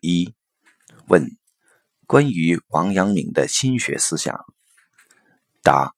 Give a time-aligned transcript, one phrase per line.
[0.00, 0.34] 一
[1.08, 1.26] 问：
[2.06, 4.38] 关于王阳明的心学思想。
[5.62, 5.94] 答：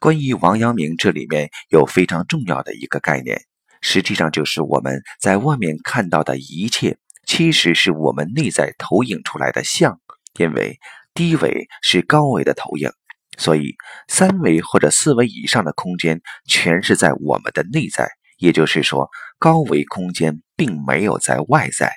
[0.00, 3.42] 关于王阳明，这里面有非常重要的一个概念，
[3.80, 10.00] 实际上就是我们在外面看到的一切，其实是我们内在投影出来的像。
[10.38, 10.78] 因为
[11.12, 12.90] 低维是高维的投影，
[13.36, 13.74] 所以
[14.08, 18.08] 三维或者四维以上的空间，全是在我们的内在。
[18.38, 21.92] 也就是说，高维空间并没有在外在，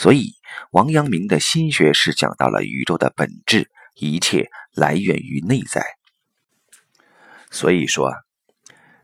[0.00, 0.32] 所以
[0.70, 5.84] 王阳明的心学是讲到了宇宙的本质，一切来源于内在。
[7.50, 8.10] 所以说，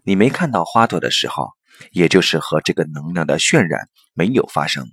[0.05, 1.51] 你没看到花朵的时候，
[1.91, 4.87] 也就是和这个能量的渲染没有发生，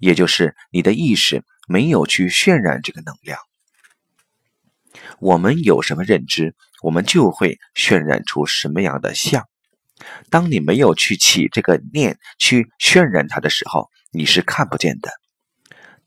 [0.00, 3.38] 也就是你的意识没有去渲染这个能量。
[5.20, 9.44] 我们有什么认知，我们就会渲染出什么样的像。
[10.30, 15.12] 当你没有去起这个念去渲染它的时候，你是看不见的。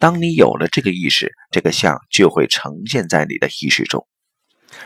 [0.02, 4.08] 当你有了这个意识，这个像就会呈现在你的意识中。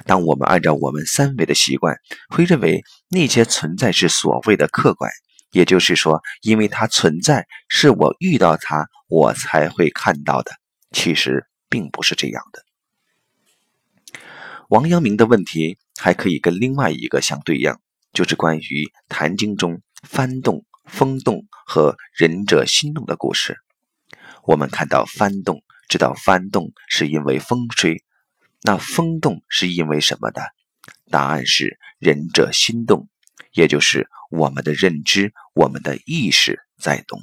[0.06, 1.96] 当我们按照我们三维的习惯，
[2.28, 5.10] 会认为那些存在是所谓的客观，
[5.52, 10.52] 也就是说，因为它存在，是我遇到它，我才会看到的。
[10.92, 14.20] 其实并不是这样的。
[14.68, 17.74] 王阳明的问题还可以跟另外一个相对应。
[18.12, 23.58] 就是关于《坛经》中幡动、风动和仁者心动的故事。
[24.46, 28.04] 我们看到幡动，知道幡动是因为风吹，
[28.62, 30.42] 那风动是因为什么的？
[31.10, 33.10] 答案是仁者心动，
[33.54, 37.20] 也就是我们的认知、我们的意识在动。